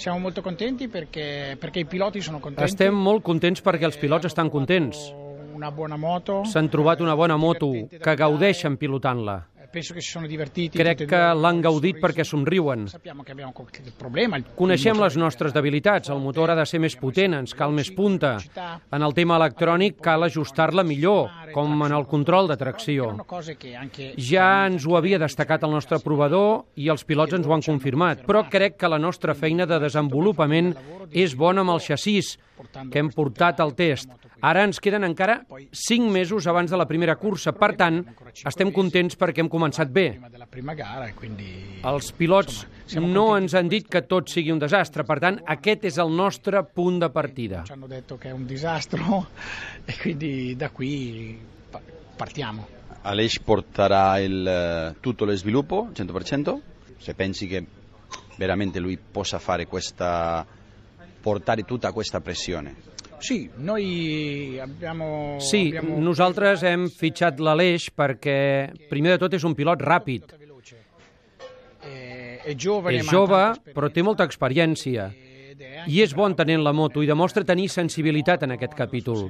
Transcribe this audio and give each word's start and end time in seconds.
Siamo 0.00 0.18
molto 0.18 0.40
contenti 0.40 0.88
perché, 0.88 1.56
perché 1.60 1.80
i 1.80 1.84
piloti 1.84 2.22
sono 2.22 2.38
contenti. 2.40 2.64
Estem 2.72 2.94
molt 2.96 3.20
contents 3.20 3.60
perquè 3.60 3.84
els 3.84 3.98
pilots 4.00 4.24
estan 4.30 4.48
contents. 4.48 5.10
Una 5.52 5.68
buona 5.70 5.98
moto. 6.00 6.40
S'han 6.48 6.70
trobat 6.72 7.02
una 7.04 7.12
bona 7.14 7.36
moto, 7.36 7.68
que 8.00 8.14
gaudeixen 8.16 8.78
pilotant-la. 8.80 9.42
Penso 9.70 9.94
che 9.94 10.00
si 10.00 10.08
sono 10.10 10.26
divertiti. 10.26 10.76
Crec 10.76 11.04
que 11.06 11.18
l'han 11.38 11.60
gaudit 11.62 12.00
perquè 12.02 12.24
somriuen. 12.24 12.88
Sappiamo 12.88 13.22
che 13.22 13.30
abbiamo 13.30 13.52
qualche 13.52 13.82
problema. 13.96 14.36
il- 14.36 14.46
Coneixem 14.56 14.98
les 14.98 15.14
nostres 15.16 15.52
debilitats. 15.52 16.08
El 16.08 16.18
motor 16.18 16.50
ha 16.50 16.56
de 16.56 16.64
ser 16.66 16.80
més 16.80 16.96
potent, 16.96 17.34
ens 17.34 17.54
cal 17.54 17.70
més 17.70 17.92
punta. 17.92 18.38
En 18.90 19.02
el 19.02 19.14
tema 19.14 19.36
electrònic 19.36 20.00
cal 20.00 20.24
ajustar-la 20.24 20.82
millor, 20.82 21.28
com 21.54 21.82
en 21.86 21.94
el 21.96 22.06
control 22.10 22.48
de 22.50 22.56
tracció. 22.60 23.10
Ja 24.30 24.48
ens 24.66 24.86
ho 24.86 24.96
havia 24.98 25.20
destacat 25.22 25.64
el 25.66 25.74
nostre 25.74 26.00
provador 26.04 26.64
i 26.76 26.88
els 26.92 27.04
pilots 27.04 27.36
ens 27.36 27.46
ho 27.46 27.54
han 27.56 27.64
confirmat, 27.66 28.24
però 28.26 28.44
crec 28.50 28.78
que 28.80 28.90
la 28.90 28.98
nostra 28.98 29.34
feina 29.34 29.66
de 29.66 29.80
desenvolupament 29.82 30.74
és 31.10 31.36
bona 31.36 31.64
amb 31.64 31.74
el 31.76 31.84
xassís 31.84 32.36
que 32.90 33.00
hem 33.00 33.10
portat 33.14 33.60
al 33.60 33.74
test. 33.74 34.10
Ara 34.40 34.62
ens 34.64 34.80
queden 34.80 35.04
encara 35.04 35.42
5 35.72 36.08
mesos 36.12 36.46
abans 36.48 36.70
de 36.70 36.78
la 36.80 36.86
primera 36.88 37.16
cursa, 37.20 37.52
per 37.52 37.74
tant, 37.76 38.00
estem 38.48 38.70
contents 38.72 39.18
perquè 39.20 39.44
hem 39.44 39.50
començat 39.52 39.90
bé. 39.92 40.14
Els 41.90 42.12
pilots 42.16 42.62
no 42.98 43.36
ens 43.36 43.54
han 43.54 43.68
dit 43.68 43.86
que 43.88 44.02
tot 44.02 44.28
sigui 44.28 44.50
un 44.50 44.58
desastre, 44.58 45.04
per 45.04 45.18
tant, 45.22 45.38
aquest 45.46 45.84
és 45.84 45.98
el 46.02 46.10
nostre 46.10 46.62
punt 46.64 46.98
de 47.00 47.10
partida. 47.10 47.62
ci 47.64 47.72
hanno 47.72 47.86
detto 47.86 48.16
che 48.18 48.28
è 48.28 48.32
un 48.32 48.46
disastro 48.46 49.28
e 49.84 49.94
quindi 50.00 50.56
da 50.56 50.70
qui 50.70 51.38
pa- 51.70 51.80
partiamo. 52.16 52.66
Aleix 53.02 53.38
porterà 53.38 54.18
il, 54.18 54.46
eh, 54.46 54.94
tutto 55.00 55.24
lo 55.24 55.34
sviluppo, 55.34 55.88
100%, 55.94 56.60
se 56.98 57.14
pensi 57.14 57.46
che 57.46 57.64
veramente 58.36 58.78
lui 58.78 58.98
possa 58.98 59.38
fare 59.38 59.66
questa, 59.66 60.46
portare 61.20 61.62
tutta 61.64 61.92
questa 61.92 62.20
pressione. 62.20 62.88
Sì, 63.18 63.50
noi 63.56 64.58
abbiamo... 64.58 65.36
Sí, 65.38 65.74
abbiamo 65.76 65.98
nosaltres 66.00 66.62
hem 66.64 66.88
fitxat 66.88 67.38
l'Aleix 67.38 67.90
perquè, 67.92 68.72
primer 68.88 69.12
de 69.12 69.18
tot, 69.20 69.34
és 69.36 69.44
un 69.44 69.54
pilot 69.54 69.82
ràpid. 69.84 70.32
Giovane, 72.56 73.00
És 73.00 73.10
jove, 73.10 73.42
però 73.74 73.90
té 73.92 74.04
molta 74.06 74.26
experiència. 74.28 75.10
I 75.90 76.00
és 76.00 76.14
bon 76.16 76.32
tenint 76.36 76.62
la 76.64 76.72
moto 76.72 77.02
i 77.04 77.08
demostra 77.08 77.44
tenir 77.44 77.68
sensibilitat 77.68 78.46
en 78.46 78.54
aquest 78.54 78.74
capítol. 78.78 79.26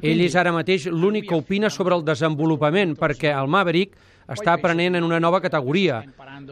Ell 0.00 0.22
és 0.22 0.36
ara 0.38 0.52
mateix 0.54 0.86
l'únic 0.86 1.28
que 1.28 1.38
opina 1.38 1.70
sobre 1.70 1.96
el 1.98 2.04
desenvolupament, 2.06 2.94
perquè 2.98 3.32
el 3.34 3.50
Maverick 3.50 3.98
està 4.30 4.54
aprenent 4.54 4.94
en 4.96 5.04
una 5.04 5.20
nova 5.20 5.40
categoria, 5.42 6.00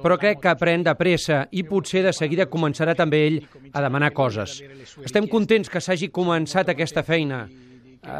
però 0.02 0.18
crec 0.20 0.42
que 0.42 0.50
aprèn 0.50 0.82
de 0.84 0.94
pressa 0.98 1.44
i 1.52 1.62
potser 1.64 2.02
de 2.04 2.12
seguida 2.16 2.48
començarà 2.50 2.96
també 2.98 3.22
ell 3.28 3.40
a 3.72 3.84
demanar 3.84 4.12
coses. 4.12 4.58
Estem 5.04 5.28
contents 5.30 5.70
que 5.70 5.80
s'hagi 5.80 6.10
començat 6.10 6.68
aquesta 6.68 7.06
feina. 7.06 7.46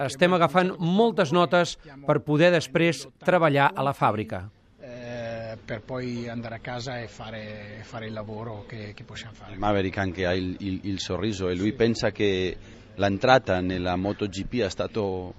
Estem 0.06 0.32
agafant 0.38 0.76
moltes 0.78 1.32
notes 1.34 1.76
per 2.06 2.22
poder 2.22 2.52
després 2.54 3.08
treballar 3.26 3.72
a 3.74 3.82
la 3.82 3.94
fàbrica. 3.96 4.46
Per 5.72 5.80
poi 5.80 6.28
andare 6.28 6.56
a 6.56 6.58
casa 6.58 7.00
e 7.00 7.06
fare, 7.08 7.78
fare 7.80 8.06
il 8.08 8.12
lavoro 8.12 8.66
che, 8.68 8.92
che 8.94 9.04
possiamo 9.04 9.32
fare. 9.32 9.56
Maverick 9.56 9.96
anche 9.96 10.26
ha 10.26 10.34
il, 10.34 10.54
il- 10.58 10.80
il 10.82 11.00
sorriso 11.00 11.48
e 11.48 11.54
lui 11.54 11.72
pensa 11.72 12.10
che 12.12 12.54
l'entrata 12.96 13.62
nella 13.62 13.96
MotoGP 13.96 14.60
è 14.60 14.68
stato 14.68 15.32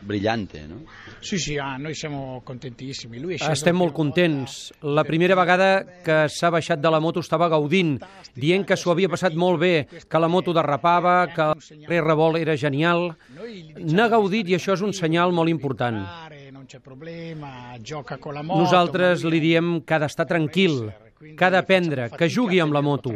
brillante, 0.00 0.64
no? 0.66 0.84
Sì, 1.20 1.36
sì, 1.36 1.58
ah, 1.58 1.76
noi 1.76 1.94
siamo 1.94 2.40
contentissimi. 2.42 3.18
Lui 3.18 3.34
è 3.34 3.36
sceso 3.36 3.50
Estem 3.52 3.74
la 3.74 3.78
molt 3.80 3.92
prima 3.92 4.04
contents. 4.08 4.72
La 4.80 5.04
primera 5.04 5.34
vegada 5.34 5.84
que 6.04 6.18
s'ha 6.28 6.48
baixat 6.50 6.78
de 6.80 6.90
la 6.90 7.00
moto 7.00 7.20
estava 7.20 7.48
gaudint, 7.48 7.98
dient 8.32 8.64
que 8.64 8.76
s'ho 8.76 8.92
havia 8.94 9.08
passat 9.12 9.34
molt 9.34 9.58
bé, 9.60 9.86
que 10.08 10.18
la 10.22 10.28
moto 10.28 10.54
derrapava, 10.56 11.26
que 11.34 11.50
el 11.90 12.04
revolt 12.04 12.38
era 12.40 12.56
genial. 12.56 13.10
N'ha 13.76 14.08
gaudit 14.08 14.48
i 14.48 14.54
això 14.56 14.72
és 14.72 14.80
un 14.86 14.94
senyal 14.96 15.32
molt 15.36 15.50
important. 15.52 16.00
Non 16.66 16.74
c'è 16.74 16.80
problema, 16.80 17.76
gioca 17.80 18.18
con 18.18 18.34
la 18.34 18.42
moto. 18.42 18.58
Nosaltres 18.58 19.22
li 19.30 19.38
diem 19.38 19.84
que 19.86 19.94
ha 19.94 20.00
d'estar 20.02 20.26
tranquil, 20.26 20.90
que 21.18 21.44
ha 21.44 21.50
d'aprendre, 21.50 22.10
que 22.12 22.28
jugui 22.28 22.60
amb 22.60 22.74
la 22.76 22.82
moto. 22.84 23.12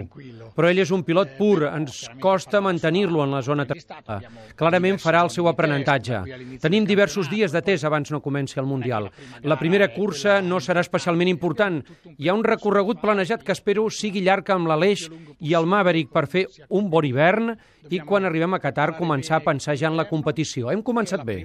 Però 0.56 0.68
ell 0.70 0.80
és 0.82 0.90
un 0.94 1.02
pilot 1.06 1.34
pur, 1.38 1.66
ens 1.68 2.02
costa 2.20 2.60
mantenir-lo 2.64 3.22
en 3.24 3.34
la 3.36 3.42
zona 3.44 3.66
tranquil·la. 3.68 4.20
Clarament 4.58 5.00
farà 5.02 5.22
el 5.26 5.32
seu 5.34 5.48
aprenentatge. 5.50 6.22
Tenim 6.62 6.86
diversos 6.88 7.30
dies 7.30 7.52
de 7.52 7.62
test 7.66 7.84
abans 7.84 8.10
no 8.10 8.22
comenci 8.24 8.60
el 8.60 8.68
Mundial. 8.70 9.10
La 9.42 9.58
primera 9.60 9.90
cursa 9.92 10.40
no 10.40 10.60
serà 10.64 10.84
especialment 10.84 11.28
important. 11.28 11.80
Hi 12.16 12.28
ha 12.28 12.36
un 12.36 12.44
recorregut 12.46 13.02
planejat 13.02 13.44
que 13.44 13.52
espero 13.56 13.88
sigui 13.90 14.24
llarg 14.24 14.48
amb 14.54 14.70
l'Aleix 14.70 15.08
i 15.40 15.54
el 15.56 15.68
Maverick 15.68 16.12
per 16.12 16.26
fer 16.30 16.46
un 16.68 16.88
bon 16.90 17.04
hivern 17.04 17.54
i 17.88 18.00
quan 18.04 18.26
arribem 18.28 18.54
a 18.54 18.60
Qatar 18.60 18.90
començar 18.98 19.38
a 19.38 19.44
pensar 19.44 19.76
ja 19.78 19.88
en 19.88 19.96
la 19.96 20.06
competició. 20.08 20.70
Hem 20.70 20.82
començat 20.82 21.24
bé. 21.24 21.44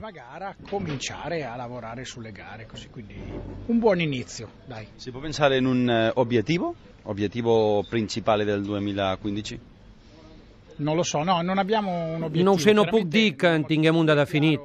cominciare 0.69 1.43
a 1.45 1.55
lavorare 1.55 2.05
sulle 2.05 2.31
gare, 2.31 2.65
così 2.65 2.89
quindi 2.89 3.15
un 3.67 3.79
buon 3.79 4.01
inizio, 4.01 4.49
dai. 4.65 4.87
Si 4.95 5.11
può 5.11 5.19
pensare 5.19 5.57
in 5.57 5.65
un 5.65 5.89
eh, 5.89 6.11
obiettivo? 6.45 6.75
Obiettivo 7.03 7.83
principale 7.89 8.45
del 8.45 8.63
2015? 8.63 9.59
Non 10.77 10.95
lo 10.95 11.03
so, 11.03 11.23
no, 11.23 11.41
non 11.41 11.57
abbiamo 11.57 11.91
un 11.91 12.23
obiettivo. 12.23 12.43
No 12.43 12.51
ho 12.51 12.59
sé, 12.59 12.73
no 12.73 12.85
puc 12.85 13.07
dir 13.07 13.37
que 13.37 13.47
en 13.47 13.63
tinguem 13.65 13.95
un 13.95 14.05
de 14.05 14.15
definit. 14.15 14.59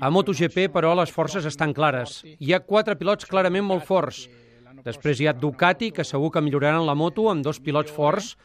A 0.00 0.10
MotoGP, 0.10 0.68
però, 0.70 0.94
les 0.94 1.10
forces 1.10 1.46
estan 1.48 1.72
clares. 1.72 2.20
Hi 2.38 2.52
ha 2.52 2.60
quatre 2.60 2.98
pilots 3.00 3.24
clarament 3.26 3.64
molt 3.64 3.86
forts. 3.88 4.28
Després 4.84 5.20
hi 5.20 5.26
ha 5.26 5.32
Ducati, 5.32 5.90
que 5.90 6.04
segur 6.04 6.30
que 6.30 6.42
milloraran 6.44 6.84
la 6.86 6.94
moto 6.94 7.30
amb 7.30 7.42
dos 7.42 7.58
pilots 7.58 7.90
forts, 7.90 8.36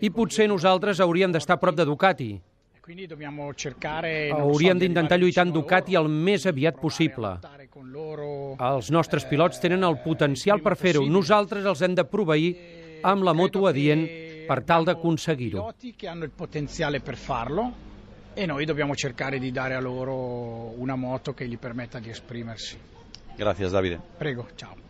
i 0.00 0.10
potser 0.10 0.46
nosaltres 0.48 1.00
hauríem 1.00 1.34
d'estar 1.34 1.58
a 1.58 1.60
prop 1.60 1.74
de 1.76 1.84
Ducati. 1.84 2.30
So, 2.84 3.70
Hauríem 4.36 4.78
di 4.78 4.86
d'intentar 4.86 5.18
lluitar 5.18 5.46
amb 5.46 5.54
Ducati 5.56 5.96
el 5.96 6.08
més 6.08 6.44
aviat 6.46 6.76
possible. 6.76 7.38
Els 8.58 8.90
nostres 8.90 9.24
pilots 9.24 9.60
tenen 9.60 9.82
el 9.84 9.98
potencial 10.02 10.60
per 10.62 10.76
fer-ho. 10.76 11.04
Nosaltres 11.06 11.64
els 11.64 11.82
hem 11.82 11.94
de 11.94 12.04
proveir 12.04 12.54
amb 13.02 13.24
la 13.24 13.34
moto 13.34 13.66
adient 13.66 14.06
per 14.48 14.62
tal 14.64 14.84
d'aconseguir-ho. 14.84 15.72
che 15.96 16.08
hanno 16.08 16.24
il 16.24 16.30
potenziale 16.30 17.00
per 17.00 17.16
farlo 17.16 17.72
e 18.34 18.46
noi 18.46 18.64
dobbiamo 18.64 18.94
cercare 18.94 19.38
di 19.38 19.50
dare 19.50 19.74
a 19.74 19.80
loro 19.80 20.74
una 20.78 20.96
moto 20.96 21.32
che 21.32 21.46
gli 21.46 21.58
permetta 21.58 21.98
di 21.98 22.10
esprimersi. 22.10 22.76
Gracias, 23.36 23.70
Davide. 23.72 24.00
Prego, 24.16 24.48
ciao. 24.54 24.74